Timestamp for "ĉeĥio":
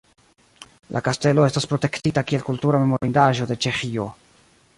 3.67-4.09